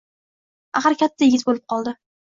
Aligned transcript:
Axir 0.81 0.97
katta 1.05 1.29
yigit 1.31 1.47
bo‘lib 1.51 1.65
qoldi 1.75 1.99